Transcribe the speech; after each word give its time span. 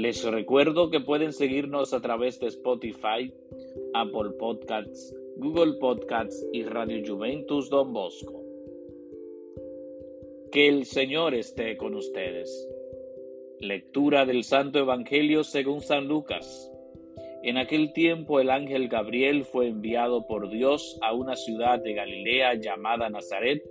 Les 0.00 0.24
recuerdo 0.24 0.88
que 0.88 1.00
pueden 1.00 1.34
seguirnos 1.34 1.92
a 1.92 2.00
través 2.00 2.40
de 2.40 2.46
Spotify, 2.46 3.30
Apple 3.92 4.30
Podcasts, 4.38 5.14
Google 5.36 5.74
Podcasts 5.74 6.48
y 6.54 6.62
Radio 6.62 7.02
Juventus 7.06 7.68
Don 7.68 7.92
Bosco. 7.92 8.42
Que 10.50 10.68
el 10.68 10.86
Señor 10.86 11.34
esté 11.34 11.76
con 11.76 11.94
ustedes. 11.94 12.66
Lectura 13.58 14.24
del 14.24 14.42
Santo 14.42 14.78
Evangelio 14.78 15.44
según 15.44 15.82
San 15.82 16.08
Lucas. 16.08 16.72
En 17.42 17.58
aquel 17.58 17.92
tiempo 17.92 18.40
el 18.40 18.48
ángel 18.48 18.88
Gabriel 18.88 19.44
fue 19.44 19.66
enviado 19.66 20.26
por 20.26 20.48
Dios 20.48 20.98
a 21.02 21.12
una 21.12 21.36
ciudad 21.36 21.78
de 21.78 21.92
Galilea 21.92 22.54
llamada 22.54 23.10
Nazaret, 23.10 23.62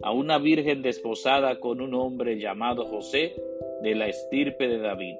a 0.00 0.12
una 0.12 0.38
virgen 0.38 0.80
desposada 0.80 1.60
con 1.60 1.82
un 1.82 1.92
hombre 1.92 2.38
llamado 2.38 2.86
José, 2.86 3.34
de 3.82 3.94
la 3.94 4.08
estirpe 4.08 4.66
de 4.66 4.78
David. 4.78 5.16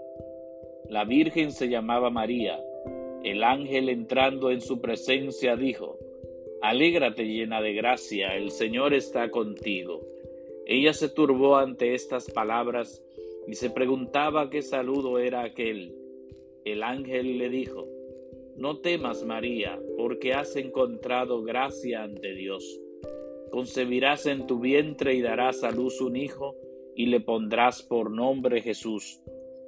La 0.88 1.05
virgen 1.05 1.52
se 1.52 1.69
llamaba 1.69 2.09
María. 2.09 2.59
El 3.23 3.45
ángel 3.45 3.91
entrando 3.91 4.51
en 4.51 4.62
su 4.62 4.80
presencia 4.80 5.55
dijo, 5.55 5.98
Alégrate 6.62 7.24
llena 7.24 7.60
de 7.60 7.74
gracia, 7.74 8.35
el 8.37 8.51
Señor 8.51 8.95
está 8.95 9.30
contigo. 9.30 10.01
Ella 10.66 10.95
se 10.95 11.10
turbó 11.10 11.57
ante 11.57 11.93
estas 11.93 12.30
palabras 12.30 13.04
y 13.46 13.54
se 13.54 13.68
preguntaba 13.68 14.49
qué 14.49 14.62
saludo 14.62 15.18
era 15.18 15.43
aquel. 15.43 15.95
El 16.65 16.82
ángel 16.82 17.37
le 17.37 17.51
dijo, 17.51 17.87
No 18.57 18.79
temas, 18.79 19.24
María, 19.24 19.79
porque 19.99 20.32
has 20.32 20.57
encontrado 20.57 21.43
gracia 21.43 22.02
ante 22.02 22.34
Dios. 22.34 22.80
Concebirás 23.51 24.24
en 24.24 24.46
tu 24.46 24.59
vientre 24.59 25.15
y 25.15 25.21
darás 25.21 25.65
a 25.65 25.71
luz 25.71 26.01
un 26.01 26.16
hijo, 26.16 26.57
y 26.95 27.07
le 27.07 27.21
pondrás 27.21 27.82
por 27.82 28.10
nombre 28.10 28.62
Jesús. 28.62 29.21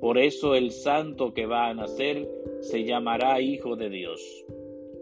Por 0.00 0.18
eso 0.18 0.54
el 0.54 0.70
santo 0.70 1.34
que 1.34 1.46
va 1.46 1.68
a 1.68 1.74
nacer 1.74 2.28
se 2.60 2.84
llamará 2.84 3.40
Hijo 3.40 3.76
de 3.76 3.90
Dios. 3.90 4.20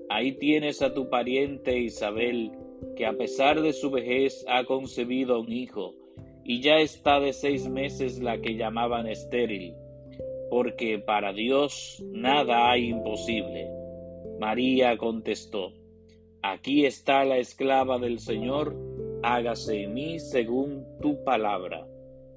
Ahí 0.08 0.32
tienes 0.32 0.82
a 0.82 0.92
tu 0.92 1.08
pariente 1.08 1.78
Isabel, 1.78 2.52
que 2.96 3.06
a 3.06 3.12
pesar 3.12 3.60
de 3.60 3.72
su 3.72 3.90
vejez 3.90 4.44
ha 4.48 4.64
concebido 4.64 5.40
un 5.40 5.52
hijo, 5.52 5.94
y 6.44 6.60
ya 6.62 6.78
está 6.78 7.20
de 7.20 7.32
seis 7.32 7.68
meses 7.68 8.20
la 8.20 8.40
que 8.40 8.56
llamaban 8.56 9.06
estéril, 9.06 9.74
porque 10.50 10.98
para 10.98 11.32
Dios 11.32 12.02
nada 12.10 12.70
hay 12.70 12.88
imposible. 12.88 13.70
María 14.40 14.96
contestó, 14.96 15.72
Aquí 16.42 16.86
está 16.86 17.24
la 17.24 17.38
esclava 17.38 17.98
del 17.98 18.20
Señor, 18.20 18.74
hágase 19.22 19.82
en 19.82 19.94
mí 19.94 20.20
según 20.20 20.86
tu 21.00 21.22
palabra. 21.24 21.86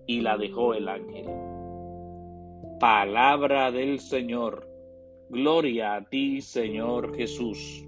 Y 0.07 0.21
la 0.21 0.37
dejó 0.37 0.73
el 0.73 0.89
ángel. 0.89 1.25
Palabra 2.81 3.71
del 3.71 3.99
Señor. 3.99 4.67
Gloria 5.29 5.93
a 5.93 6.09
ti, 6.09 6.41
Señor 6.41 7.15
Jesús. 7.15 7.85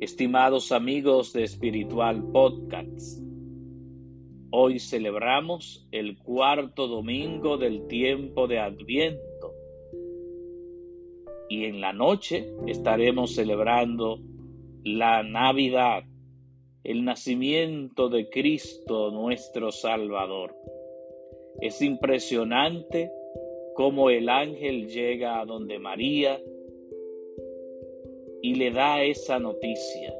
Estimados 0.00 0.72
amigos 0.72 1.34
de 1.34 1.42
Espiritual 1.42 2.24
Podcast, 2.32 3.20
hoy 4.50 4.78
celebramos 4.78 5.86
el 5.92 6.16
cuarto 6.16 6.88
domingo 6.88 7.58
del 7.58 7.86
tiempo 7.86 8.46
de 8.46 8.60
Adviento 8.60 9.52
y 11.50 11.66
en 11.66 11.82
la 11.82 11.92
noche 11.92 12.50
estaremos 12.66 13.34
celebrando 13.34 14.20
la 14.84 15.22
Navidad, 15.22 16.04
el 16.82 17.04
nacimiento 17.04 18.08
de 18.08 18.30
Cristo 18.30 19.10
nuestro 19.10 19.70
Salvador. 19.70 20.54
Es 21.60 21.80
impresionante 21.82 23.10
cómo 23.74 24.10
el 24.10 24.28
ángel 24.28 24.88
llega 24.88 25.40
a 25.40 25.44
donde 25.44 25.78
María 25.78 26.40
y 28.42 28.54
le 28.54 28.70
da 28.70 29.02
esa 29.02 29.38
noticia. 29.38 30.14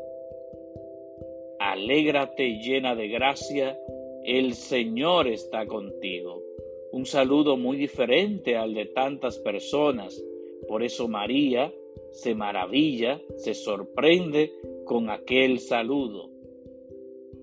Alégrate 1.58 2.58
llena 2.58 2.94
de 2.94 3.08
gracia, 3.08 3.78
el 4.24 4.54
Señor 4.54 5.28
está 5.28 5.66
contigo. 5.66 6.42
Un 6.92 7.06
saludo 7.06 7.56
muy 7.56 7.76
diferente 7.76 8.56
al 8.56 8.74
de 8.74 8.86
tantas 8.86 9.38
personas. 9.38 10.22
Por 10.68 10.82
eso 10.82 11.08
María 11.08 11.72
se 12.12 12.34
maravilla, 12.34 13.20
se 13.36 13.54
sorprende 13.54 14.52
con 14.84 15.10
aquel 15.10 15.58
saludo. 15.58 16.30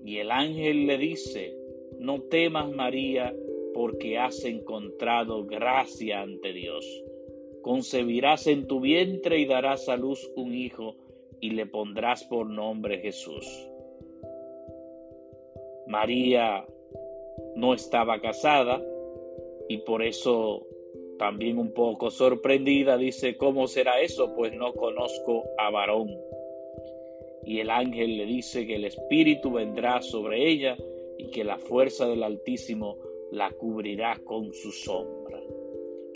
Y 0.04 0.18
el 0.18 0.30
ángel 0.30 0.86
le 0.86 0.98
dice, 0.98 1.56
no 1.98 2.22
temas 2.22 2.70
María, 2.70 3.34
porque 3.74 4.18
has 4.18 4.44
encontrado 4.44 5.44
gracia 5.44 6.20
ante 6.20 6.52
Dios 6.52 6.84
concebirás 7.62 8.48
en 8.48 8.66
tu 8.66 8.80
vientre 8.80 9.38
y 9.38 9.46
darás 9.46 9.88
a 9.88 9.96
luz 9.96 10.30
un 10.36 10.54
hijo 10.54 10.96
y 11.40 11.50
le 11.50 11.66
pondrás 11.66 12.24
por 12.24 12.50
nombre 12.50 12.98
Jesús. 12.98 13.46
María 15.86 16.66
no 17.56 17.74
estaba 17.74 18.20
casada 18.20 18.82
y 19.68 19.78
por 19.78 20.02
eso 20.02 20.66
también 21.18 21.58
un 21.58 21.72
poco 21.72 22.10
sorprendida 22.10 22.96
dice, 22.96 23.36
¿cómo 23.36 23.68
será 23.68 24.00
eso? 24.00 24.34
Pues 24.34 24.52
no 24.54 24.72
conozco 24.74 25.44
a 25.58 25.70
varón. 25.70 26.10
Y 27.44 27.60
el 27.60 27.70
ángel 27.70 28.16
le 28.16 28.26
dice 28.26 28.66
que 28.66 28.76
el 28.76 28.84
Espíritu 28.84 29.52
vendrá 29.52 30.00
sobre 30.02 30.48
ella 30.48 30.76
y 31.18 31.30
que 31.30 31.44
la 31.44 31.58
fuerza 31.58 32.06
del 32.06 32.22
Altísimo 32.22 32.98
la 33.32 33.50
cubrirá 33.50 34.20
con 34.24 34.52
su 34.52 34.70
sombra. 34.70 35.40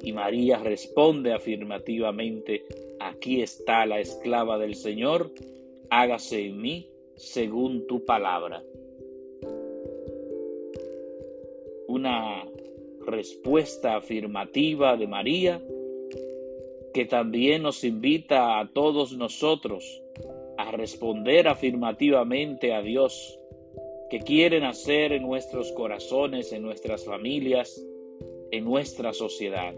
Y 0.02 0.12
María 0.12 0.58
responde 0.58 1.32
afirmativamente, 1.32 2.64
aquí 3.00 3.40
está 3.40 3.86
la 3.86 4.00
esclava 4.00 4.58
del 4.58 4.74
Señor, 4.74 5.32
hágase 5.88 6.44
en 6.44 6.60
mí 6.60 6.90
según 7.14 7.86
tu 7.86 8.04
palabra. 8.04 8.62
Una 11.88 12.44
respuesta 13.06 13.96
afirmativa 13.96 14.96
de 14.96 15.06
María 15.06 15.62
que 16.92 17.06
también 17.06 17.62
nos 17.62 17.82
invita 17.82 18.60
a 18.60 18.70
todos 18.72 19.16
nosotros 19.16 20.02
a 20.58 20.70
responder 20.72 21.48
afirmativamente 21.48 22.74
a 22.74 22.82
Dios 22.82 23.38
que 24.10 24.20
quieren 24.20 24.64
hacer 24.64 25.12
en 25.12 25.22
nuestros 25.22 25.72
corazones, 25.72 26.52
en 26.52 26.62
nuestras 26.62 27.04
familias, 27.04 27.84
en 28.50 28.64
nuestra 28.64 29.12
sociedad. 29.12 29.74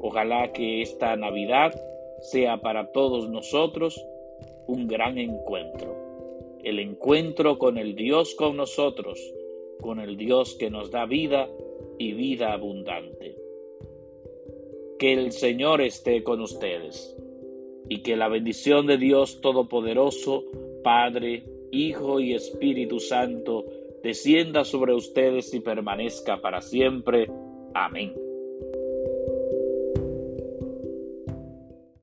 Ojalá 0.00 0.52
que 0.52 0.82
esta 0.82 1.16
Navidad 1.16 1.74
sea 2.20 2.58
para 2.58 2.90
todos 2.92 3.30
nosotros 3.30 4.04
un 4.66 4.86
gran 4.86 5.18
encuentro. 5.18 5.94
El 6.62 6.78
encuentro 6.78 7.58
con 7.58 7.78
el 7.78 7.94
Dios 7.94 8.34
con 8.34 8.56
nosotros, 8.56 9.20
con 9.80 10.00
el 10.00 10.16
Dios 10.16 10.54
que 10.54 10.70
nos 10.70 10.90
da 10.90 11.06
vida 11.06 11.48
y 11.98 12.12
vida 12.12 12.52
abundante. 12.52 13.36
Que 14.98 15.12
el 15.12 15.32
Señor 15.32 15.80
esté 15.80 16.22
con 16.24 16.40
ustedes 16.40 17.16
y 17.88 18.02
que 18.02 18.16
la 18.16 18.28
bendición 18.28 18.86
de 18.86 18.96
Dios 18.96 19.40
Todopoderoso, 19.40 20.44
Padre, 20.82 21.44
Hijo 21.74 22.20
y 22.20 22.34
Espíritu 22.34 23.00
Santo, 23.00 23.64
descienda 24.02 24.64
sobre 24.64 24.94
ustedes 24.94 25.52
y 25.54 25.60
permanezca 25.60 26.40
para 26.40 26.60
siempre. 26.60 27.28
Amén. 27.74 28.14